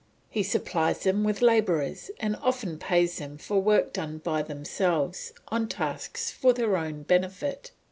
[0.31, 5.67] He supplies them with labourers, and often pays them for work done by themselves, on
[5.67, 7.69] tasks for their own benefit.